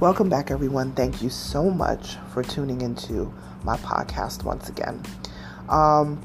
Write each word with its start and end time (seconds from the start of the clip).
Welcome 0.00 0.30
back, 0.30 0.50
everyone. 0.50 0.92
Thank 0.92 1.20
you 1.20 1.28
so 1.28 1.68
much 1.68 2.16
for 2.32 2.42
tuning 2.42 2.80
into 2.80 3.30
my 3.64 3.76
podcast 3.76 4.44
once 4.44 4.70
again. 4.70 5.02
Um, 5.68 6.18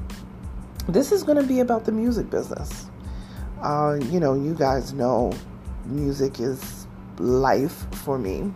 this 0.87 1.11
is 1.11 1.23
going 1.23 1.41
to 1.41 1.45
be 1.45 1.59
about 1.59 1.83
the 1.83 1.91
music 1.91 2.29
business. 2.29 2.85
Uh, 3.61 3.99
you 3.99 4.21
know, 4.21 4.33
you 4.33 4.53
guys 4.53 4.93
know 4.93 5.33
music 5.83 6.39
is 6.39 6.87
life 7.19 7.85
for 7.91 8.17
me, 8.17 8.53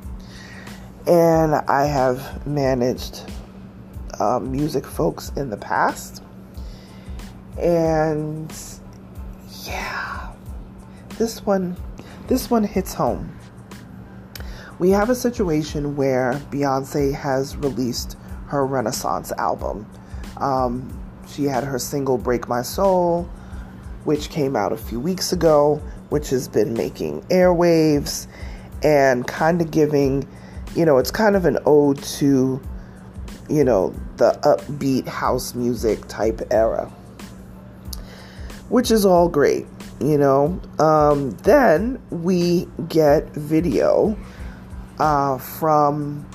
and 1.06 1.54
I 1.54 1.84
have 1.84 2.48
managed 2.48 3.30
uh, 4.22 4.40
music 4.40 4.86
folks 4.86 5.34
in 5.36 5.50
the 5.50 5.58
past, 5.58 6.24
and 7.60 8.50
yeah, 9.66 10.32
this 11.18 11.46
one, 11.46 11.76
this 12.28 12.50
one 12.50 12.64
hits 12.64 12.94
home 12.94 13.38
we 14.80 14.92
have 14.92 15.10
a 15.10 15.16
situation 15.16 15.98
where 15.98 16.34
Beyonce 16.52 17.14
has 17.14 17.58
released 17.58 18.18
her 18.48 18.66
Renaissance 18.66 19.32
album. 19.34 19.86
Um, 20.38 20.98
she 21.28 21.44
had 21.44 21.66
her 21.66 21.78
single 21.78 22.18
Break 22.18 22.48
My 22.48 22.62
Soul, 22.62 23.24
which 24.06 24.30
came 24.30 24.56
out 24.56 24.72
a 24.72 24.78
few 24.78 25.00
weeks 25.00 25.34
ago, 25.34 25.82
which 26.08 26.30
has 26.30 26.48
been 26.48 26.74
making 26.74 27.22
airwaves 27.24 28.28
and 28.82 29.28
kind 29.28 29.62
of 29.62 29.70
giving, 29.70 30.26
you 30.76 30.86
know, 30.86 30.98
it's 30.98 31.12
kind 31.12 31.36
of 31.36 31.46
an 31.46 31.60
ode 31.66 32.02
to, 32.02 32.62
you 33.50 33.64
know, 33.66 33.94
the 34.16 34.32
upbeat 34.44 35.06
house 35.08 35.54
music 35.54 36.08
type 36.08 36.42
era, 36.52 36.86
which 38.70 38.92
is 38.92 39.06
all 39.06 39.28
great, 39.28 39.68
you 40.00 40.18
know. 40.18 40.60
Um, 40.80 41.32
then 41.44 42.02
we 42.10 42.66
get 42.88 43.30
video 43.32 44.18
uh, 45.00 45.38
from 45.38 46.28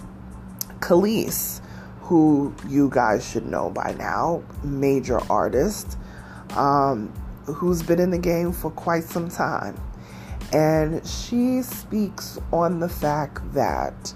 Kelis, 0.80 1.60
who 2.00 2.54
you 2.68 2.90
guys 2.90 3.28
should 3.28 3.46
know 3.46 3.70
by 3.70 3.94
now, 3.98 4.42
major 4.62 5.20
artist, 5.30 5.96
um, 6.50 7.12
who's 7.46 7.82
been 7.82 8.00
in 8.00 8.10
the 8.10 8.18
game 8.18 8.52
for 8.52 8.70
quite 8.70 9.04
some 9.04 9.28
time. 9.28 9.80
And 10.52 11.04
she 11.06 11.62
speaks 11.62 12.38
on 12.52 12.80
the 12.80 12.88
fact 12.88 13.40
that 13.54 14.14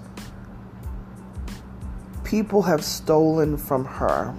people 2.23 2.61
have 2.61 2.83
stolen 2.83 3.57
from 3.57 3.83
her 3.85 4.33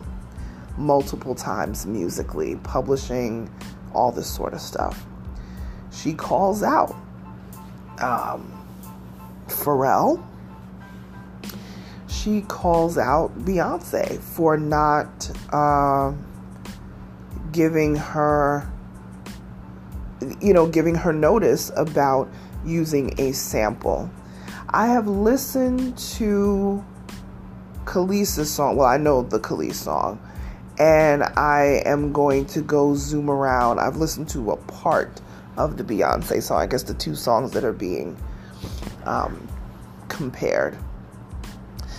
multiple 0.79 1.35
times 1.35 1.87
musically, 1.87 2.57
publishing, 2.57 3.51
all 3.93 4.13
this 4.13 4.33
sort 4.33 4.55
of 4.55 4.61
stuff. 4.61 5.05
She 5.93 6.15
calls 6.15 6.63
out 6.63 6.95
um, 8.01 8.60
Pharrell, 9.51 10.25
she 12.09 12.43
calls 12.43 12.99
out 12.99 13.37
Beyonce 13.41 14.19
for 14.21 14.57
not 14.57 15.31
uh, 15.53 16.13
giving 17.53 17.97
her, 17.97 18.71
you 20.41 20.53
know, 20.53 20.67
giving 20.67 20.95
her 20.95 21.13
notice 21.13 21.71
about 21.77 22.29
using 22.65 23.19
a 23.21 23.33
sample. 23.33 24.11
I 24.69 24.87
have 24.89 25.09
listened 25.09 25.97
to 26.17 26.85
Kelis's 27.85 28.51
song. 28.53 28.77
Well, 28.77 28.87
I 28.87 28.99
know 28.99 29.23
the 29.23 29.41
Kelis 29.41 29.75
song, 29.75 30.21
and 30.79 31.23
I 31.23 31.83
am 31.87 32.13
going 32.13 32.47
to 32.47 32.61
go 32.61 32.95
zoom 32.95 33.31
around. 33.31 33.81
I've 33.81 33.97
listened 33.97 34.29
to 34.31 34.53
a 34.53 34.57
part 34.57 35.21
of 35.57 35.77
the 35.77 35.85
Beyonce 35.85 36.43
song. 36.43 36.61
I 36.61 36.67
guess 36.67 36.83
the 36.83 36.95
two 36.95 37.15
songs 37.15 37.53
that 37.53 37.65
are 37.65 37.73
being 37.73 38.17
um, 39.05 39.47
compared. 40.09 40.77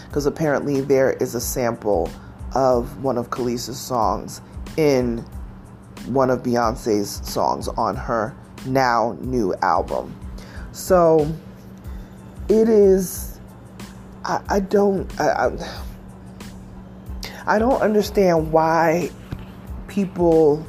Because 0.08 0.26
apparently 0.26 0.82
there 0.82 1.14
is 1.14 1.36
a 1.36 1.42
sample 1.42 2.10
of 2.54 3.04
one 3.04 3.18
of 3.18 3.30
Kelis's 3.30 3.80
songs 3.80 4.42
in 4.78 5.20
one 6.08 6.30
of 6.30 6.44
Beyonce's 6.44 7.26
songs 7.28 7.68
on 7.70 7.96
her 7.96 8.36
now 8.66 9.18
new 9.22 9.54
album. 9.62 10.16
So 10.72 11.32
it 12.50 12.70
is. 12.70 13.40
I, 14.26 14.42
I 14.50 14.60
don't. 14.60 15.20
I, 15.20 15.48
I, 15.48 15.82
I 17.48 17.60
don't 17.60 17.82
understand 17.82 18.52
why 18.52 19.10
people 19.88 20.66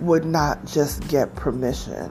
would 0.00 0.24
not 0.24 0.64
just 0.64 1.06
get 1.08 1.34
permission 1.34 2.10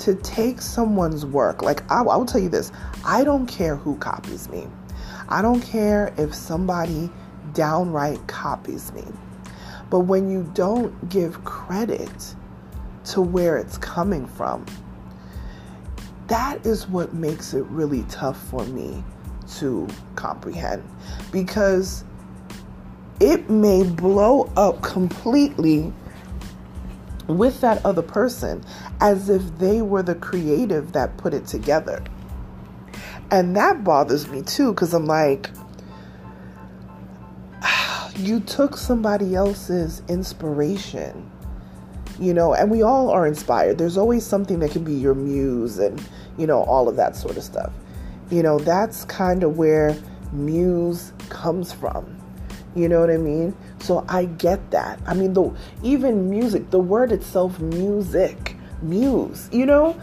to 0.00 0.14
take 0.16 0.60
someone's 0.60 1.24
work, 1.24 1.62
like 1.62 1.88
I, 1.90 2.00
I 2.00 2.16
will 2.16 2.26
tell 2.26 2.40
you 2.40 2.48
this 2.48 2.72
I 3.04 3.24
don't 3.24 3.46
care 3.46 3.76
who 3.76 3.96
copies 3.96 4.48
me. 4.48 4.66
I 5.28 5.42
don't 5.42 5.60
care 5.60 6.12
if 6.18 6.34
somebody 6.34 7.10
downright 7.54 8.26
copies 8.26 8.92
me. 8.92 9.04
But 9.88 10.00
when 10.00 10.30
you 10.30 10.50
don't 10.54 11.08
give 11.08 11.44
credit 11.44 12.34
to 13.06 13.20
where 13.20 13.56
it's 13.56 13.78
coming 13.78 14.26
from, 14.26 14.64
that 16.28 16.64
is 16.64 16.86
what 16.88 17.12
makes 17.12 17.54
it 17.54 17.64
really 17.64 18.04
tough 18.08 18.40
for 18.48 18.64
me 18.66 19.02
to 19.58 19.88
comprehend. 20.14 20.82
Because 21.32 22.04
it 23.20 23.50
may 23.50 23.82
blow 23.82 24.50
up 24.56 24.80
completely 24.82 25.92
with 27.38 27.60
that 27.60 27.84
other 27.84 28.02
person 28.02 28.64
as 29.00 29.28
if 29.28 29.58
they 29.58 29.82
were 29.82 30.02
the 30.02 30.14
creative 30.14 30.92
that 30.92 31.16
put 31.16 31.34
it 31.34 31.46
together. 31.46 32.02
And 33.30 33.54
that 33.56 33.84
bothers 33.84 34.28
me 34.28 34.42
too 34.42 34.72
because 34.72 34.92
I'm 34.92 35.06
like, 35.06 35.50
you 38.16 38.40
took 38.40 38.76
somebody 38.76 39.34
else's 39.34 40.02
inspiration, 40.08 41.30
you 42.18 42.34
know, 42.34 42.54
and 42.54 42.70
we 42.70 42.82
all 42.82 43.10
are 43.10 43.26
inspired. 43.26 43.78
There's 43.78 43.96
always 43.96 44.26
something 44.26 44.58
that 44.60 44.72
can 44.72 44.84
be 44.84 44.94
your 44.94 45.14
muse 45.14 45.78
and, 45.78 46.02
you 46.36 46.46
know, 46.46 46.62
all 46.64 46.88
of 46.88 46.96
that 46.96 47.16
sort 47.16 47.36
of 47.36 47.44
stuff. 47.44 47.72
You 48.30 48.42
know, 48.42 48.58
that's 48.58 49.04
kind 49.04 49.42
of 49.42 49.56
where 49.56 49.96
muse 50.32 51.12
comes 51.28 51.72
from. 51.72 52.16
You 52.74 52.88
know 52.88 53.00
what 53.00 53.10
I 53.10 53.16
mean? 53.16 53.56
So 53.80 54.04
I 54.08 54.26
get 54.26 54.70
that. 54.70 55.00
I 55.06 55.14
mean, 55.14 55.32
the 55.32 55.54
even 55.82 56.28
music, 56.30 56.70
the 56.70 56.78
word 56.78 57.12
itself, 57.12 57.58
music, 57.60 58.56
muse. 58.82 59.48
You 59.52 59.66
know. 59.66 59.98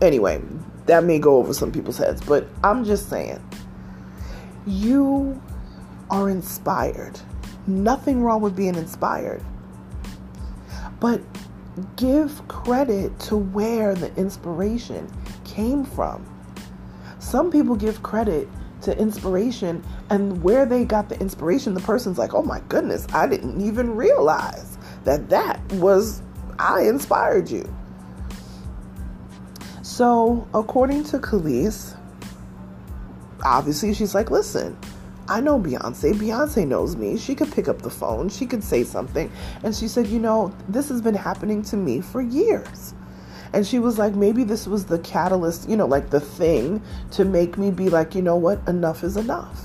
Anyway, 0.00 0.40
that 0.86 1.04
may 1.04 1.18
go 1.18 1.36
over 1.36 1.52
some 1.52 1.72
people's 1.72 1.98
heads, 1.98 2.20
but 2.22 2.46
I'm 2.62 2.84
just 2.84 3.08
saying, 3.08 3.42
you 4.66 5.40
are 6.10 6.28
inspired. 6.28 7.20
Nothing 7.66 8.22
wrong 8.22 8.40
with 8.40 8.56
being 8.56 8.74
inspired, 8.74 9.42
but 11.00 11.20
give 11.96 12.46
credit 12.48 13.18
to 13.20 13.36
where 13.36 13.94
the 13.94 14.14
inspiration 14.16 15.12
came 15.44 15.84
from. 15.84 16.24
Some 17.18 17.50
people 17.50 17.76
give 17.76 18.02
credit 18.02 18.48
to 18.88 18.98
inspiration 18.98 19.84
and 20.08 20.42
where 20.42 20.64
they 20.64 20.82
got 20.82 21.10
the 21.10 21.20
inspiration 21.20 21.74
the 21.74 21.80
person's 21.80 22.16
like 22.16 22.32
oh 22.32 22.42
my 22.42 22.60
goodness 22.70 23.06
i 23.12 23.26
didn't 23.26 23.60
even 23.60 23.94
realize 23.94 24.78
that 25.04 25.28
that 25.28 25.60
was 25.74 26.22
i 26.58 26.82
inspired 26.82 27.50
you 27.50 27.68
so 29.82 30.46
according 30.54 31.02
to 31.02 31.18
Kelis, 31.18 31.96
obviously 33.44 33.92
she's 33.92 34.14
like 34.14 34.30
listen 34.30 34.76
I 35.30 35.40
know 35.40 35.60
Beyonce. 35.60 36.14
Beyonce 36.14 36.66
knows 36.66 36.96
me. 36.96 37.18
She 37.18 37.34
could 37.34 37.52
pick 37.52 37.68
up 37.68 37.82
the 37.82 37.90
phone. 37.90 38.30
She 38.30 38.46
could 38.46 38.64
say 38.64 38.82
something. 38.82 39.30
And 39.62 39.76
she 39.76 39.86
said, 39.86 40.06
You 40.06 40.18
know, 40.18 40.54
this 40.70 40.88
has 40.88 41.02
been 41.02 41.14
happening 41.14 41.60
to 41.64 41.76
me 41.76 42.00
for 42.00 42.22
years. 42.22 42.94
And 43.52 43.66
she 43.66 43.78
was 43.78 43.98
like, 43.98 44.14
maybe 44.14 44.44
this 44.44 44.66
was 44.66 44.86
the 44.86 44.98
catalyst, 44.98 45.68
you 45.68 45.76
know, 45.76 45.86
like 45.86 46.10
the 46.10 46.20
thing 46.20 46.82
to 47.12 47.24
make 47.24 47.56
me 47.56 47.70
be 47.70 47.88
like, 47.88 48.14
you 48.14 48.22
know 48.22 48.36
what, 48.36 48.66
enough 48.68 49.02
is 49.02 49.16
enough. 49.16 49.64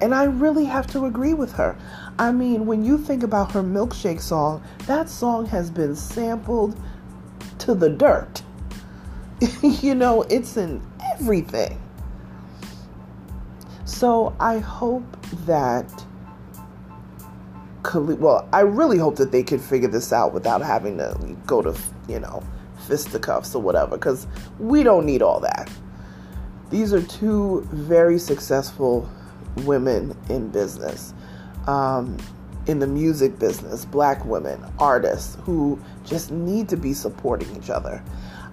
And 0.00 0.14
I 0.14 0.24
really 0.24 0.64
have 0.64 0.86
to 0.88 1.06
agree 1.06 1.34
with 1.34 1.52
her. 1.52 1.76
I 2.18 2.32
mean, 2.32 2.66
when 2.66 2.84
you 2.84 2.98
think 2.98 3.22
about 3.22 3.52
her 3.52 3.62
milkshake 3.62 4.20
song, 4.20 4.62
that 4.86 5.08
song 5.08 5.46
has 5.46 5.70
been 5.70 5.94
sampled 5.94 6.80
to 7.58 7.74
the 7.74 7.90
dirt. 7.90 8.42
you 9.62 9.94
know, 9.94 10.22
it's 10.22 10.56
in 10.56 10.82
everything. 11.14 11.80
So 13.84 14.36
I 14.38 14.58
hope 14.58 15.04
that 15.46 16.04
well, 17.94 18.46
I 18.52 18.60
really 18.60 18.98
hope 18.98 19.16
that 19.16 19.32
they 19.32 19.42
could 19.42 19.60
figure 19.60 19.88
this 19.88 20.12
out 20.12 20.34
without 20.34 20.60
having 20.60 20.98
to 20.98 21.16
go 21.46 21.62
to, 21.62 21.74
you 22.08 22.18
know, 22.18 22.42
fisticuffs 22.86 23.54
or 23.54 23.62
whatever, 23.62 23.96
because 23.96 24.26
we 24.58 24.82
don't 24.82 25.06
need 25.06 25.22
all 25.22 25.40
that. 25.40 25.70
These 26.70 26.92
are 26.92 27.02
two 27.02 27.66
very 27.72 28.18
successful 28.18 29.08
women 29.64 30.16
in 30.28 30.48
business, 30.50 31.14
um, 31.66 32.16
in 32.66 32.78
the 32.78 32.86
music 32.86 33.38
business, 33.38 33.84
black 33.84 34.24
women, 34.24 34.62
artists 34.78 35.38
who 35.44 35.78
just 36.04 36.30
need 36.30 36.68
to 36.68 36.76
be 36.76 36.92
supporting 36.92 37.54
each 37.56 37.70
other. 37.70 38.02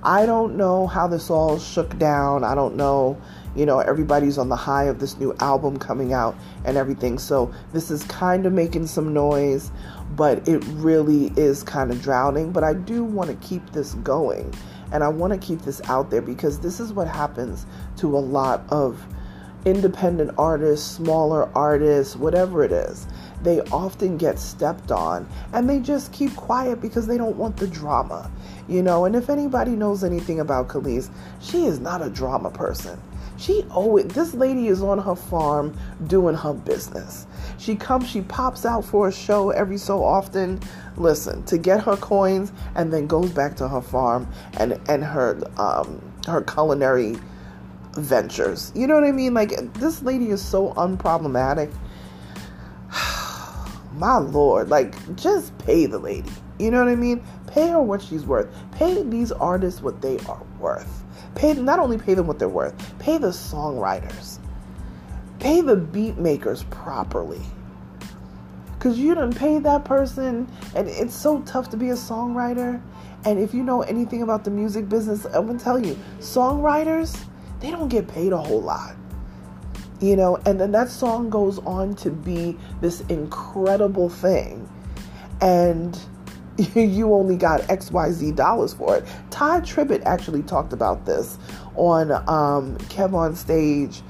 I 0.04 0.26
don't 0.26 0.56
know 0.56 0.88
how 0.88 1.08
this 1.08 1.30
all 1.30 1.58
shook 1.60 1.98
down. 1.98 2.44
I 2.44 2.56
don't 2.56 2.76
know 2.76 3.20
you 3.56 3.66
know, 3.66 3.80
everybody's 3.80 4.38
on 4.38 4.50
the 4.50 4.56
high 4.56 4.86
of 4.86 5.00
this 5.00 5.18
new 5.18 5.34
album 5.40 5.78
coming 5.78 6.14
out 6.14 6.36
and 6.66 6.78
everything. 6.78 7.18
So 7.18 7.54
this 7.74 7.90
is 7.90 8.04
kind 8.04 8.46
of 8.46 8.54
making 8.54 8.88
some 8.88 9.14
noise, 9.14 9.72
but 10.16 10.48
it 10.48 10.64
really 10.74 11.28
is 11.38 11.64
kind 11.64 11.92
of 11.92 12.02
drowning. 12.02 12.52
But 12.52 12.64
I 12.64 12.74
do 12.74 13.04
want 13.04 13.30
to 13.30 13.48
keep 13.48 13.72
this 13.72 13.94
going 13.96 14.54
and 14.92 15.04
I 15.04 15.08
want 15.08 15.34
to 15.34 15.40
keep 15.40 15.62
this 15.62 15.82
out 15.90 16.10
there 16.10 16.22
because 16.22 16.60
this 16.60 16.80
is 16.80 16.94
what 16.94 17.08
happens 17.08 17.66
to 17.98 18.18
a 18.18 18.20
lot 18.20 18.64
of 18.70 19.06
independent 19.66 20.32
artists, 20.38 20.90
smaller 20.90 21.50
artists, 21.58 22.16
whatever 22.16 22.64
it 22.64 22.72
is. 22.72 23.08
They 23.42 23.62
often 23.62 24.18
get 24.18 24.40
stepped 24.40 24.92
on 24.92 25.28
and 25.54 25.70
they 25.70 25.80
just 25.80 26.14
keep 26.14 26.36
quiet 26.36 26.82
because 26.82 27.08
they 27.08 27.18
don't 27.18 27.36
want 27.36 27.58
the 27.58 27.68
drama, 27.68 28.32
you 28.68 28.82
know. 28.82 29.06
And 29.06 29.16
if 29.16 29.30
anybody 29.30 29.72
knows 29.72 30.04
anything 30.04 30.40
about 30.40 30.68
Kelis, 30.68 31.10
she 31.42 31.66
is 31.66 31.80
not 31.80 32.02
a 32.02 32.10
drama 32.10 32.52
person. 32.52 33.00
She 33.38 33.64
always, 33.72 34.06
this 34.08 34.34
lady 34.34 34.68
is 34.68 34.82
on 34.82 35.00
her 35.00 35.16
farm 35.16 35.78
doing 36.08 36.36
her 36.36 36.54
business. 36.54 37.28
She 37.58 37.76
comes, 37.76 38.10
she 38.10 38.22
pops 38.22 38.66
out 38.66 38.86
for 38.86 39.08
a 39.08 39.12
show 39.12 39.50
every 39.50 39.78
so 39.78 40.04
often, 40.04 40.60
listen, 40.98 41.44
to 41.46 41.58
get 41.58 41.84
her 41.84 41.98
coins 41.98 42.52
and 42.76 42.92
then 42.94 43.08
goes 43.08 43.32
back 43.32 43.56
to 43.58 43.68
her 43.68 43.82
farm 43.82 44.28
and, 44.58 44.80
and 44.88 45.04
her, 45.04 45.42
um, 45.58 46.02
her 46.28 46.42
culinary 46.42 47.18
ventures. 47.94 48.72
You 48.76 48.88
know 48.88 48.96
what 48.96 49.04
I 49.04 49.12
mean? 49.12 49.34
Like, 49.34 49.74
this 49.76 50.02
lady 50.02 50.30
is 50.30 50.44
so 50.44 50.74
unproblematic. 50.74 51.74
My 53.94 54.18
lord, 54.18 54.70
like, 54.70 55.16
just 55.16 55.58
pay 55.60 55.86
the 55.86 56.00
lady. 56.00 56.32
You 56.60 56.72
know 56.72 56.80
what 56.80 56.92
I 56.92 56.96
mean? 56.96 57.24
Pay 57.48 57.68
her 57.70 57.82
what 57.82 58.02
she's 58.02 58.26
worth. 58.26 58.54
Pay 58.72 59.04
these 59.04 59.32
artists 59.32 59.82
what 59.82 60.02
they 60.02 60.20
are 60.20 60.42
worth. 60.60 61.05
Pay 61.36 61.54
not 61.54 61.80
only 61.80 61.98
pay 61.98 62.14
them 62.14 62.28
what 62.28 62.40
they're 62.40 62.50
worth, 62.50 62.98
pay 62.98 63.18
the 63.18 63.28
songwriters. 63.28 64.40
Pay 65.40 65.62
the 65.62 65.76
beat 65.76 66.18
makers 66.18 66.64
properly. 66.72 67.42
Cause 68.80 68.98
you 68.98 69.16
don't 69.16 69.36
pay 69.36 69.60
that 69.60 69.84
person 69.84 70.48
and 70.76 70.88
it's 70.88 71.16
so 71.16 71.42
tough 71.42 71.70
to 71.72 71.78
be 71.78 71.90
a 71.90 71.96
songwriter. 71.96 72.82
And 73.26 73.40
if 73.40 73.54
you 73.54 73.64
know 73.64 73.82
anything 73.82 74.22
about 74.22 74.44
the 74.44 74.52
music 74.52 74.88
business, 74.88 75.26
I'm 75.26 75.48
gonna 75.48 75.60
tell 75.60 75.84
you, 75.84 75.98
songwriters, 76.20 77.18
they 77.60 77.72
don't 77.72 77.90
get 77.90 78.08
paid 78.08 78.32
a 78.32 78.38
whole 78.38 78.62
lot. 78.62 78.96
You 80.00 80.16
know, 80.16 80.38
and 80.46 80.60
then 80.60 80.72
that 80.74 80.90
song 80.90 81.30
goes 81.30 81.58
on 81.60 81.96
to 81.96 82.12
be 82.12 82.58
this 82.82 83.02
incredible 83.10 84.10
thing. 84.10 84.70
And 85.42 86.00
you 86.76 87.14
only 87.14 87.36
got 87.36 87.62
XYZ 87.62 88.36
dollars 88.36 88.74
for 88.74 88.98
it. 88.98 89.06
Tye 89.30 89.62
Tribbett 89.62 90.04
actually 90.06 90.44
talked 90.44 90.74
about 90.74 91.06
this 91.06 91.38
on 91.76 92.12
um, 92.12 92.78
Kev 92.90 93.14
on 93.14 93.36
Stage 93.36 94.02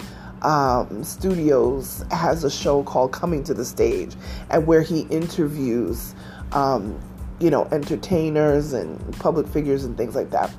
um, 0.46 1.04
Studios 1.04 2.06
has 2.12 2.44
a 2.44 2.52
show 2.52 2.84
called 2.84 3.12
Coming 3.12 3.44
to 3.46 3.54
the 3.54 3.66
Stage, 3.66 4.16
and 4.52 4.68
where 4.68 4.82
he 4.82 5.02
interviews, 5.10 6.14
um, 6.52 7.00
you 7.40 7.50
know, 7.50 7.68
entertainers 7.72 8.74
and 8.74 9.00
public 9.20 9.48
figures 9.48 9.84
and 9.84 9.98
things 9.98 10.16
like 10.16 10.30
that. 10.30 10.54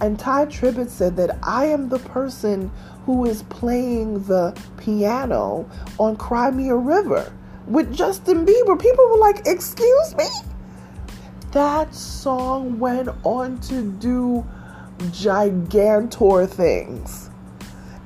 And 0.00 0.18
Tye 0.18 0.46
Tribbett 0.46 0.88
said 0.88 1.16
that 1.16 1.38
I 1.42 1.66
am 1.66 1.88
the 1.88 1.98
person 1.98 2.70
who 3.04 3.26
is 3.26 3.42
playing 3.44 4.22
the 4.24 4.58
piano 4.78 5.68
on 5.98 6.16
Cry 6.16 6.50
Me 6.50 6.70
a 6.70 6.76
River 6.76 7.32
with 7.66 7.94
Justin 7.94 8.46
Bieber. 8.46 8.80
People 8.80 9.06
were 9.10 9.18
like, 9.18 9.46
"Excuse 9.46 10.14
me." 10.16 10.24
That 11.56 11.94
song 11.94 12.78
went 12.78 13.08
on 13.24 13.58
to 13.60 13.90
do 13.92 14.44
gigantor 15.04 16.46
things. 16.46 17.30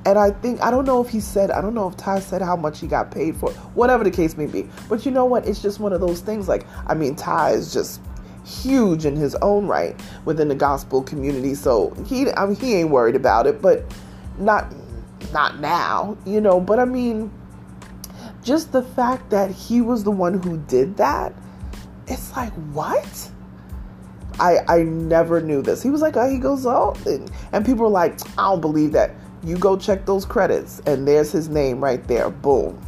And 0.05 0.17
I 0.17 0.31
think, 0.31 0.61
I 0.61 0.71
don't 0.71 0.85
know 0.85 1.03
if 1.03 1.09
he 1.09 1.19
said, 1.19 1.51
I 1.51 1.59
don't 1.59 1.73
know 1.73 1.89
if 1.89 1.97
Tye 1.97 2.21
said 2.21 2.41
how 2.41 2.55
much 2.55 2.79
he 2.79 2.87
got 2.87 3.11
paid 3.11 3.35
for, 3.35 3.51
whatever 3.73 4.05
the 4.05 4.09
case 4.09 4.37
may 4.37 4.45
be. 4.45 4.69
But 4.87 5.05
you 5.05 5.11
know 5.11 5.25
what? 5.25 5.45
It's 5.45 5.61
just 5.61 5.81
one 5.81 5.91
of 5.91 5.99
those 5.99 6.21
things. 6.21 6.47
Like, 6.47 6.65
I 6.87 6.93
mean, 6.93 7.13
Tye 7.13 7.51
is 7.51 7.73
just 7.73 7.99
huge 8.45 9.05
in 9.05 9.17
his 9.17 9.35
own 9.41 9.67
right 9.67 9.99
within 10.23 10.47
the 10.47 10.55
gospel 10.55 11.03
community. 11.03 11.53
So 11.53 11.93
he, 12.07 12.31
I 12.31 12.45
mean, 12.45 12.55
he 12.55 12.75
ain't 12.75 12.89
worried 12.89 13.17
about 13.17 13.47
it, 13.47 13.61
but 13.61 13.83
not, 14.37 14.73
not 15.33 15.59
now, 15.59 16.17
you 16.25 16.39
know. 16.39 16.61
But 16.61 16.79
I 16.79 16.85
mean, 16.85 17.29
just 18.45 18.71
the 18.71 18.81
fact 18.81 19.29
that 19.31 19.51
he 19.51 19.81
was 19.81 20.05
the 20.05 20.11
one 20.11 20.41
who 20.41 20.57
did 20.57 20.95
that 20.95 21.33
it's 22.11 22.35
like, 22.35 22.51
what? 22.73 23.30
I, 24.41 24.57
I 24.67 24.83
never 24.83 25.39
knew 25.39 25.61
this. 25.61 25.83
He 25.83 25.91
was 25.91 26.01
like, 26.01 26.17
oh, 26.17 26.27
he 26.27 26.39
goes 26.39 26.65
out. 26.65 26.97
And, 27.05 27.31
and 27.53 27.63
people 27.63 27.85
were 27.85 27.91
like, 27.91 28.19
I 28.37 28.49
don't 28.49 28.59
believe 28.59 28.91
that. 28.93 29.11
You 29.43 29.57
go 29.57 29.77
check 29.77 30.05
those 30.05 30.25
credits, 30.25 30.81
and 30.85 31.07
there's 31.07 31.31
his 31.31 31.47
name 31.47 31.83
right 31.83 32.05
there. 32.07 32.29
Boom. 32.29 32.79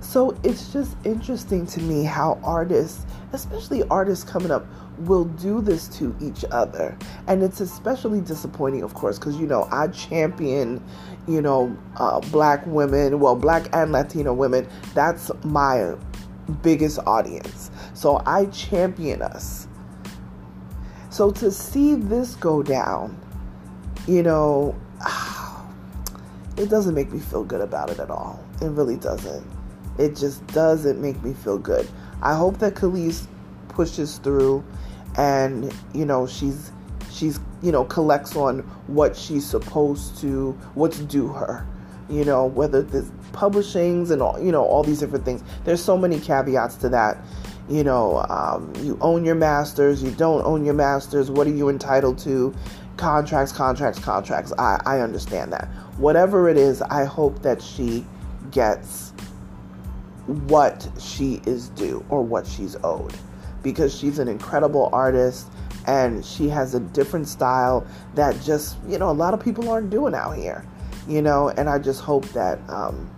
So 0.00 0.38
it's 0.42 0.72
just 0.72 0.96
interesting 1.04 1.66
to 1.66 1.80
me 1.80 2.04
how 2.04 2.38
artists, 2.44 3.06
especially 3.32 3.82
artists 3.84 4.30
coming 4.30 4.50
up, 4.50 4.66
will 4.98 5.24
do 5.24 5.62
this 5.62 5.88
to 5.88 6.14
each 6.20 6.44
other. 6.50 6.96
And 7.26 7.42
it's 7.42 7.60
especially 7.60 8.20
disappointing, 8.20 8.82
of 8.82 8.92
course, 8.92 9.18
because, 9.18 9.36
you 9.36 9.46
know, 9.46 9.66
I 9.70 9.88
champion, 9.88 10.82
you 11.26 11.40
know, 11.40 11.74
uh, 11.96 12.20
black 12.20 12.66
women, 12.66 13.18
well, 13.20 13.36
black 13.36 13.74
and 13.74 13.92
Latino 13.92 14.34
women. 14.34 14.68
That's 14.94 15.30
my 15.44 15.94
biggest 16.62 16.98
audience. 17.06 17.70
So 17.94 18.22
I 18.26 18.46
champion 18.46 19.22
us. 19.22 19.68
So 21.12 21.30
to 21.30 21.50
see 21.50 21.94
this 21.94 22.36
go 22.36 22.62
down, 22.62 23.20
you 24.08 24.22
know, 24.22 24.74
it 26.56 26.70
doesn't 26.70 26.94
make 26.94 27.12
me 27.12 27.18
feel 27.18 27.44
good 27.44 27.60
about 27.60 27.90
it 27.90 28.00
at 28.00 28.08
all. 28.08 28.42
It 28.62 28.68
really 28.68 28.96
doesn't. 28.96 29.46
It 29.98 30.16
just 30.16 30.46
doesn't 30.46 31.02
make 31.02 31.22
me 31.22 31.34
feel 31.34 31.58
good. 31.58 31.86
I 32.22 32.34
hope 32.34 32.60
that 32.60 32.76
Kelis 32.76 33.26
pushes 33.68 34.16
through 34.18 34.64
and, 35.18 35.70
you 35.92 36.06
know, 36.06 36.26
she's 36.26 36.72
she's, 37.10 37.38
you 37.60 37.72
know, 37.72 37.84
collects 37.84 38.34
on 38.34 38.60
what 38.86 39.14
she's 39.14 39.44
supposed 39.44 40.16
to, 40.22 40.52
what's 40.72 41.00
due 41.00 41.28
her 41.28 41.66
you 42.08 42.24
know, 42.24 42.44
whether 42.44 42.82
the 42.82 43.10
publishings 43.32 44.10
and 44.10 44.20
all, 44.20 44.38
you 44.38 44.52
know, 44.52 44.62
all 44.62 44.82
these 44.82 45.00
different 45.00 45.24
things. 45.24 45.42
There's 45.64 45.82
so 45.82 45.96
many 45.96 46.20
caveats 46.20 46.76
to 46.76 46.88
that. 46.90 47.16
You 47.68 47.84
know, 47.84 48.24
um, 48.28 48.72
you 48.80 48.98
own 49.00 49.24
your 49.24 49.34
masters, 49.34 50.02
you 50.02 50.10
don't 50.10 50.44
own 50.44 50.64
your 50.64 50.74
masters. 50.74 51.30
What 51.30 51.46
are 51.46 51.54
you 51.54 51.68
entitled 51.68 52.18
to? 52.20 52.54
Contracts, 52.96 53.52
contracts, 53.52 53.98
contracts. 53.98 54.52
I, 54.58 54.80
I 54.84 55.00
understand 55.00 55.52
that. 55.52 55.68
Whatever 55.96 56.48
it 56.48 56.56
is, 56.56 56.82
I 56.82 57.04
hope 57.04 57.42
that 57.42 57.62
she 57.62 58.04
gets 58.50 59.12
what 60.26 60.88
she 61.00 61.40
is 61.46 61.68
due 61.70 62.04
or 62.08 62.22
what 62.22 62.46
she's 62.46 62.76
owed 62.84 63.14
because 63.62 63.96
she's 63.96 64.18
an 64.18 64.28
incredible 64.28 64.90
artist 64.92 65.46
and 65.86 66.24
she 66.24 66.48
has 66.48 66.74
a 66.74 66.80
different 66.80 67.26
style 67.26 67.86
that 68.14 68.40
just, 68.42 68.76
you 68.86 68.98
know, 68.98 69.10
a 69.10 69.12
lot 69.12 69.34
of 69.34 69.42
people 69.42 69.68
aren't 69.68 69.90
doing 69.90 70.14
out 70.14 70.36
here 70.36 70.64
you 71.08 71.22
know, 71.22 71.48
and 71.48 71.68
I 71.68 71.78
just 71.78 72.00
hope 72.00 72.24
that 72.30 72.58
um, 72.68 73.10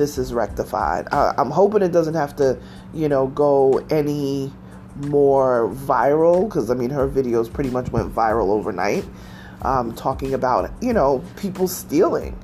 this 0.00 0.16
is 0.16 0.32
rectified. 0.32 1.06
I, 1.12 1.34
I'm 1.36 1.50
hoping 1.50 1.82
it 1.82 1.92
doesn't 1.92 2.14
have 2.14 2.34
to, 2.36 2.58
you 2.94 3.08
know, 3.08 3.26
go 3.26 3.84
any 3.90 4.50
more 4.96 5.68
viral 5.74 6.48
because 6.48 6.70
I 6.70 6.74
mean, 6.74 6.90
her 6.90 7.06
videos 7.06 7.52
pretty 7.52 7.70
much 7.70 7.92
went 7.92 8.12
viral 8.14 8.48
overnight, 8.48 9.04
um, 9.62 9.94
talking 9.94 10.32
about, 10.32 10.70
you 10.80 10.94
know, 10.94 11.22
people 11.36 11.68
stealing 11.68 12.36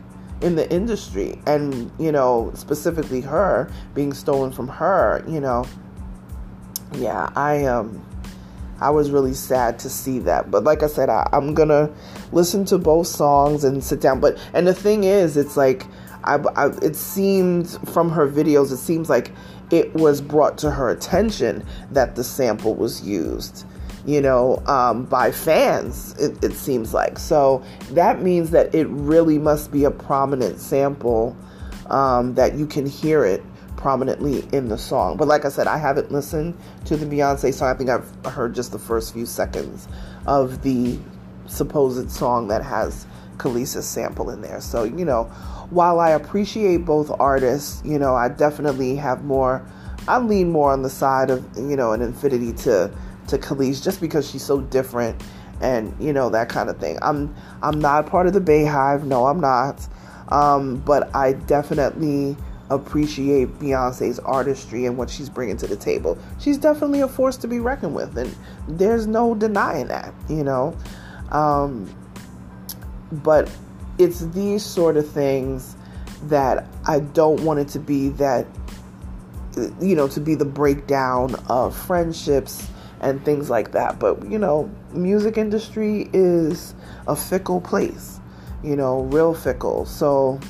in 0.42 0.54
the 0.54 0.70
industry 0.70 1.40
and, 1.46 1.90
you 1.98 2.12
know, 2.12 2.52
specifically 2.54 3.22
her 3.22 3.72
being 3.94 4.12
stolen 4.12 4.52
from 4.52 4.68
her, 4.68 5.25
you 5.26 5.40
know. 5.40 5.64
Yeah, 6.92 7.30
I, 7.34 7.64
um, 7.64 8.04
I 8.80 8.90
was 8.90 9.10
really 9.10 9.32
sad 9.32 9.78
to 9.80 9.88
see 9.88 10.18
that. 10.20 10.50
But 10.50 10.64
like 10.64 10.82
I 10.82 10.88
said, 10.88 11.08
I, 11.08 11.26
am 11.32 11.54
gonna 11.54 11.90
listen 12.32 12.66
to 12.66 12.76
both 12.76 13.06
songs 13.06 13.64
and 13.64 13.82
sit 13.82 14.02
down. 14.02 14.20
But 14.20 14.38
and 14.52 14.66
the 14.66 14.75
thing 14.75 15.04
is, 15.04 15.38
it's 15.38 15.56
like 15.56 15.86
I, 16.26 16.37
I, 16.56 16.66
it 16.83 16.97
seems 16.97 17.78
from 17.92 18.11
her 18.11 18.28
videos, 18.28 18.73
it 18.73 18.78
seems 18.78 19.09
like 19.09 19.33
it 19.71 19.92
was 19.95 20.21
brought 20.21 20.59
to 20.59 20.71
her 20.71 20.90
attention 20.90 21.64
that 21.90 22.16
the 22.16 22.25
sample 22.25 22.75
was 22.75 23.02
used. 23.06 23.64
you 24.06 24.21
know, 24.21 24.62
um, 24.66 25.04
by 25.04 25.33
fans, 25.33 26.14
it, 26.18 26.42
it 26.42 26.52
seems 26.52 26.95
like. 26.95 27.18
So 27.18 27.62
that 27.90 28.23
means 28.23 28.50
that 28.50 28.73
it 28.75 28.87
really 28.87 29.37
must 29.38 29.73
be 29.73 29.85
a 29.85 29.90
prominent 29.90 30.61
sample 30.61 31.37
um, 31.90 32.35
that 32.35 32.54
you 32.54 32.66
can 32.66 32.87
hear 32.87 33.25
it 33.25 33.42
prominently 33.76 34.45
in 34.52 34.68
the 34.68 34.78
song. 34.78 35.16
But 35.16 35.28
like 35.28 35.45
I 35.45 35.49
said, 35.49 35.66
I 35.66 35.76
haven't 35.76 36.12
listened 36.12 36.56
to 36.87 36.97
the 36.97 37.04
Beyonce 37.04 37.52
song. 37.52 37.68
I 37.68 37.75
think 37.75 37.90
I've 37.90 38.33
heard 38.33 38.54
just 38.54 38.71
the 38.71 38.78
first 38.78 39.12
few 39.12 39.26
seconds 39.26 39.88
of 40.26 40.62
the 40.62 40.99
supposed 41.46 42.10
song 42.10 42.48
that 42.48 42.62
has 42.62 43.06
Kelis's 43.38 43.86
sample 43.86 44.30
in 44.30 44.40
there. 44.40 44.60
So, 44.60 44.84
you 44.84 45.04
know, 45.04 45.24
while 45.70 46.00
I 46.00 46.10
appreciate 46.10 46.84
both 46.84 47.10
artists, 47.20 47.82
you 47.84 47.98
know, 47.98 48.14
I 48.14 48.28
definitely 48.28 48.96
have 48.96 49.24
more 49.24 49.66
I 50.08 50.18
lean 50.18 50.50
more 50.50 50.70
on 50.70 50.82
the 50.82 50.90
side 50.90 51.30
of, 51.30 51.44
you 51.56 51.76
know, 51.76 51.92
an 51.92 52.00
infinity 52.00 52.52
to 52.64 52.90
to 53.28 53.38
Kelis 53.38 53.82
just 53.82 54.00
because 54.00 54.30
she's 54.30 54.44
so 54.44 54.60
different 54.60 55.20
and, 55.60 55.94
you 55.98 56.12
know, 56.12 56.30
that 56.30 56.48
kind 56.48 56.68
of 56.70 56.78
thing. 56.78 56.98
I'm 57.02 57.34
I'm 57.62 57.80
not 57.80 58.06
part 58.06 58.26
of 58.26 58.32
the 58.32 58.40
BeyHive. 58.40 59.04
No, 59.04 59.26
I'm 59.26 59.40
not. 59.40 59.86
Um, 60.28 60.76
but 60.78 61.14
I 61.14 61.32
definitely 61.32 62.36
appreciate 62.70 63.48
Beyonce's 63.58 64.18
artistry 64.20 64.86
and 64.86 64.96
what 64.96 65.08
she's 65.08 65.28
bringing 65.28 65.56
to 65.56 65.66
the 65.66 65.76
table. 65.76 66.18
She's 66.38 66.58
definitely 66.58 67.00
a 67.00 67.08
force 67.08 67.36
to 67.38 67.48
be 67.48 67.60
reckoned 67.60 67.94
with, 67.94 68.16
and 68.18 68.34
there's 68.68 69.06
no 69.06 69.34
denying 69.34 69.86
that, 69.88 70.12
you 70.28 70.42
know. 70.42 70.76
Um, 71.30 71.92
but 73.11 73.50
it's 73.99 74.21
these 74.26 74.64
sort 74.64 74.97
of 74.97 75.09
things 75.09 75.76
that 76.25 76.66
I 76.87 77.00
don't 77.00 77.40
want 77.42 77.61
it 77.61 77.68
to 77.68 77.78
be 77.78 78.09
that, 78.11 78.47
you 79.80 79.95
know, 79.95 80.09
to 80.09 80.21
be 80.21 80.35
the 80.35 80.45
breakdown 80.45 81.35
of 81.49 81.76
friendships 81.76 82.68
and 83.00 83.25
things 83.25 83.50
like 83.50 83.73
that. 83.73 83.99
But, 83.99 84.28
you 84.30 84.38
know, 84.38 84.71
music 84.92 85.38
industry 85.38 86.11
is 86.12 86.75
a 87.06 87.16
fickle 87.16 87.61
place, 87.61 88.21
you 88.62 88.76
know, 88.76 89.02
real 89.02 89.35
fickle. 89.35 89.87
So, 89.87 90.40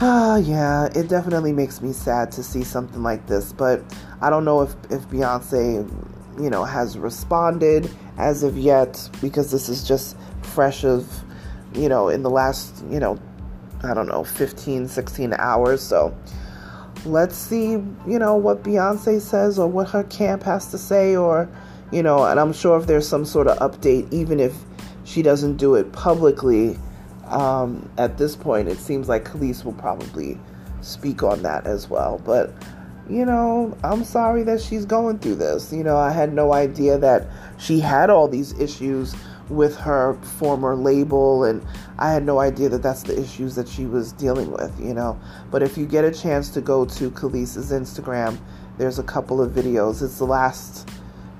uh, 0.00 0.40
yeah, 0.44 0.86
it 0.94 1.08
definitely 1.08 1.52
makes 1.52 1.80
me 1.80 1.92
sad 1.92 2.30
to 2.32 2.42
see 2.42 2.62
something 2.62 3.02
like 3.02 3.26
this. 3.26 3.52
But 3.52 3.82
I 4.20 4.30
don't 4.30 4.44
know 4.44 4.62
if, 4.62 4.74
if 4.90 5.02
Beyonce, 5.08 5.88
you 6.38 6.50
know, 6.50 6.64
has 6.64 6.98
responded 6.98 7.90
as 8.18 8.42
of 8.42 8.56
yet 8.56 9.08
because 9.20 9.50
this 9.50 9.68
is 9.68 9.86
just 9.86 10.16
fresh 10.42 10.84
of, 10.84 11.08
you 11.74 11.88
know, 11.88 12.08
in 12.08 12.22
the 12.22 12.30
last, 12.30 12.84
you 12.90 13.00
know, 13.00 13.18
I 13.82 13.94
don't 13.94 14.08
know, 14.08 14.24
15, 14.24 14.88
16 14.88 15.34
hours. 15.34 15.82
So 15.82 16.16
let's 17.04 17.36
see, 17.36 17.72
you 17.72 18.18
know, 18.18 18.36
what 18.36 18.62
Beyonce 18.62 19.20
says 19.20 19.58
or 19.58 19.68
what 19.68 19.88
her 19.90 20.04
camp 20.04 20.42
has 20.44 20.70
to 20.70 20.78
say, 20.78 21.16
or, 21.16 21.48
you 21.92 22.02
know, 22.02 22.24
and 22.24 22.40
I'm 22.40 22.52
sure 22.52 22.78
if 22.78 22.86
there's 22.86 23.06
some 23.06 23.24
sort 23.24 23.46
of 23.46 23.58
update, 23.58 24.12
even 24.12 24.40
if 24.40 24.54
she 25.04 25.22
doesn't 25.22 25.56
do 25.56 25.74
it 25.74 25.92
publicly 25.92 26.78
um, 27.26 27.90
at 27.98 28.18
this 28.18 28.36
point, 28.36 28.68
it 28.68 28.78
seems 28.78 29.08
like 29.08 29.24
Kelis 29.24 29.64
will 29.64 29.72
probably 29.72 30.38
speak 30.80 31.22
on 31.22 31.42
that 31.42 31.66
as 31.66 31.88
well. 31.88 32.20
But, 32.24 32.52
you 33.08 33.24
know, 33.24 33.76
I'm 33.84 34.04
sorry 34.04 34.42
that 34.44 34.60
she's 34.60 34.84
going 34.84 35.18
through 35.18 35.36
this. 35.36 35.72
You 35.72 35.84
know, 35.84 35.96
I 35.96 36.10
had 36.10 36.32
no 36.32 36.52
idea 36.52 36.98
that 36.98 37.26
she 37.58 37.80
had 37.80 38.10
all 38.10 38.28
these 38.28 38.58
issues 38.58 39.14
with 39.48 39.76
her 39.76 40.14
former 40.38 40.74
label, 40.74 41.44
and 41.44 41.64
I 41.98 42.12
had 42.12 42.24
no 42.24 42.40
idea 42.40 42.68
that 42.70 42.82
that's 42.82 43.02
the 43.02 43.18
issues 43.20 43.54
that 43.56 43.68
she 43.68 43.84
was 43.84 44.12
dealing 44.12 44.50
with, 44.50 44.72
you 44.80 44.94
know. 44.94 45.20
But 45.50 45.62
if 45.62 45.76
you 45.76 45.86
get 45.86 46.04
a 46.04 46.10
chance 46.10 46.48
to 46.50 46.60
go 46.60 46.84
to 46.86 47.10
Kelis's 47.10 47.70
Instagram, 47.70 48.38
there's 48.78 48.98
a 48.98 49.04
couple 49.04 49.42
of 49.42 49.52
videos. 49.52 50.02
It's 50.02 50.18
the 50.18 50.24
last, 50.24 50.88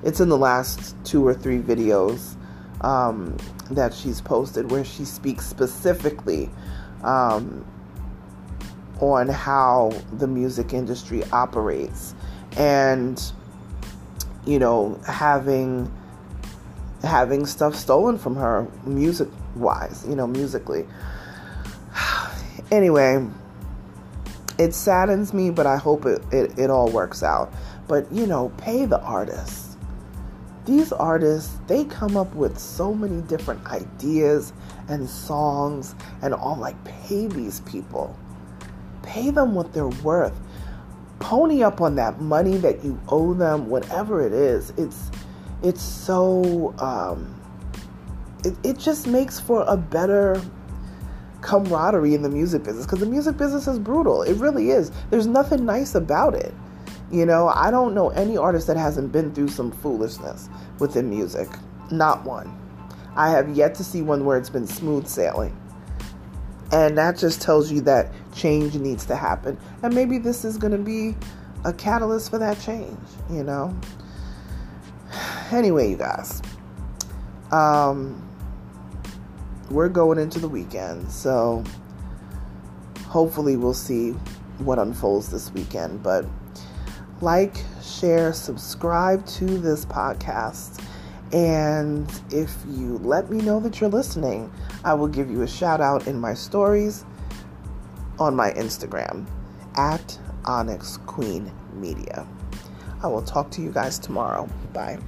it's 0.02 0.20
in 0.20 0.28
the 0.28 0.38
last 0.38 0.94
two 1.04 1.26
or 1.26 1.34
three 1.34 1.58
videos. 1.58 2.36
Um, 2.80 3.38
that 3.70 3.94
she's 3.94 4.20
posted 4.20 4.70
where 4.70 4.84
she 4.84 5.06
speaks 5.06 5.46
specifically 5.46 6.50
um, 7.02 7.64
on 9.00 9.28
how 9.28 9.92
the 10.12 10.26
music 10.26 10.72
industry 10.72 11.22
operates. 11.32 12.14
And 12.56 13.20
you 14.46 14.58
know 14.58 14.98
having 15.06 15.90
having 17.02 17.46
stuff 17.46 17.74
stolen 17.74 18.18
from 18.18 18.36
her 18.36 18.66
music 18.84 19.28
wise 19.56 20.04
you 20.08 20.16
know 20.16 20.26
musically. 20.26 20.86
Anyway 22.70 23.24
it 24.58 24.72
saddens 24.72 25.34
me 25.34 25.50
but 25.50 25.66
i 25.66 25.76
hope 25.76 26.06
it, 26.06 26.22
it, 26.32 26.58
it 26.58 26.70
all 26.70 26.90
works 26.90 27.22
out. 27.22 27.52
But 27.88 28.10
you 28.12 28.26
know 28.26 28.50
pay 28.56 28.86
the 28.86 29.00
artists. 29.00 29.76
These 30.64 30.92
artists 30.92 31.56
they 31.66 31.84
come 31.84 32.16
up 32.16 32.34
with 32.34 32.58
so 32.58 32.94
many 32.94 33.20
different 33.22 33.66
ideas 33.66 34.52
and 34.88 35.08
songs 35.08 35.94
and 36.22 36.32
all 36.32 36.56
like 36.56 36.82
pay 36.84 37.26
these 37.26 37.60
people 37.60 38.16
pay 39.04 39.30
them 39.30 39.54
what 39.54 39.72
they're 39.72 39.88
worth 39.88 40.38
pony 41.18 41.62
up 41.62 41.80
on 41.80 41.94
that 41.94 42.20
money 42.20 42.56
that 42.56 42.84
you 42.84 43.00
owe 43.08 43.34
them 43.34 43.68
whatever 43.68 44.24
it 44.26 44.32
is 44.32 44.72
it's 44.76 45.10
it's 45.62 45.82
so 45.82 46.74
um, 46.78 47.40
it, 48.44 48.54
it 48.64 48.78
just 48.78 49.06
makes 49.06 49.40
for 49.40 49.64
a 49.66 49.76
better 49.76 50.40
camaraderie 51.40 52.14
in 52.14 52.22
the 52.22 52.28
music 52.28 52.62
business 52.62 52.84
because 52.84 53.00
the 53.00 53.06
music 53.06 53.36
business 53.36 53.66
is 53.68 53.78
brutal 53.78 54.22
it 54.22 54.34
really 54.36 54.70
is 54.70 54.90
there's 55.10 55.26
nothing 55.26 55.64
nice 55.64 55.94
about 55.94 56.34
it 56.34 56.54
you 57.14 57.26
know, 57.26 57.48
I 57.48 57.70
don't 57.70 57.94
know 57.94 58.08
any 58.10 58.36
artist 58.36 58.66
that 58.66 58.76
hasn't 58.76 59.12
been 59.12 59.32
through 59.32 59.48
some 59.48 59.70
foolishness 59.70 60.48
within 60.80 61.08
music. 61.08 61.48
Not 61.92 62.24
one. 62.24 62.52
I 63.14 63.30
have 63.30 63.56
yet 63.56 63.76
to 63.76 63.84
see 63.84 64.02
one 64.02 64.24
where 64.24 64.36
it's 64.36 64.50
been 64.50 64.66
smooth 64.66 65.06
sailing. 65.06 65.56
And 66.74 66.98
that 66.98 67.16
just 67.16 67.40
tells 67.40 67.70
you 67.70 67.80
that 67.82 68.10
change 68.34 68.74
needs 68.74 69.06
to 69.06 69.14
happen. 69.14 69.56
And 69.84 69.94
maybe 69.94 70.18
this 70.18 70.44
is 70.44 70.58
going 70.58 70.72
to 70.72 70.78
be 70.78 71.14
a 71.64 71.72
catalyst 71.72 72.30
for 72.30 72.38
that 72.38 72.60
change, 72.60 72.98
you 73.30 73.44
know? 73.44 73.74
Anyway, 75.52 75.88
you 75.90 75.96
guys. 75.96 76.42
Um, 77.52 78.28
we're 79.70 79.90
going 79.90 80.18
into 80.18 80.40
the 80.40 80.48
weekend, 80.48 81.08
so 81.12 81.62
hopefully 83.06 83.56
we'll 83.56 83.72
see 83.72 84.10
what 84.58 84.80
unfolds 84.80 85.30
this 85.30 85.52
weekend. 85.52 86.02
But 86.02 86.26
like, 87.20 87.54
share, 87.82 88.32
subscribe 88.32 89.24
to 89.26 89.44
this 89.44 89.84
podcast. 89.84 90.82
And 91.32 92.10
if 92.32 92.52
you 92.66 92.98
let 92.98 93.30
me 93.30 93.42
know 93.42 93.60
that 93.60 93.80
you're 93.80 93.90
listening, 93.90 94.50
I 94.84 94.92
will 94.92 95.08
give 95.08 95.30
you 95.30 95.42
a 95.42 95.48
shout 95.48 95.80
out 95.80 96.06
in 96.06 96.20
my 96.20 96.34
stories 96.34 97.06
on 98.18 98.36
my 98.36 98.52
Instagram 98.52 99.26
at 99.76 100.18
Onyx 100.44 100.98
Queen 101.06 101.50
Media. 101.72 102.26
I 103.02 103.06
will 103.06 103.22
talk 103.22 103.50
to 103.52 103.62
you 103.62 103.70
guys 103.70 103.98
tomorrow. 103.98 104.46
Bye. 104.74 104.98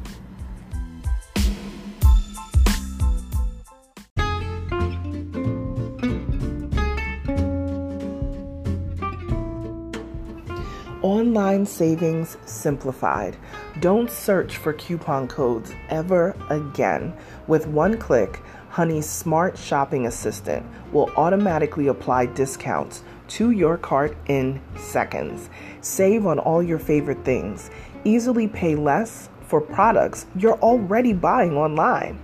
Online 11.03 11.65
savings 11.67 12.37
simplified. 12.47 13.37
Don't 13.81 14.11
search 14.11 14.57
for 14.57 14.73
coupon 14.73 15.29
codes 15.29 15.73
ever 15.91 16.35
again. 16.49 17.15
With 17.47 17.67
one 17.69 17.99
click, 17.99 18.41
Honey's 18.77 19.09
smart 19.09 19.57
shopping 19.57 20.07
assistant 20.07 20.67
will 20.93 21.11
automatically 21.17 21.87
apply 21.87 22.27
discounts 22.27 23.03
to 23.29 23.51
your 23.51 23.79
cart 23.79 24.15
in 24.27 24.61
seconds. 24.77 25.49
Save 25.81 26.27
on 26.27 26.39
all 26.39 26.63
your 26.63 26.79
favorite 26.79 27.25
things. 27.25 27.71
Easily 28.05 28.47
pay 28.47 28.75
less 28.75 29.31
for 29.47 29.63
products 29.63 30.27
you're 30.37 30.59
already 30.61 31.15
buying 31.15 31.57
online. 31.57 32.21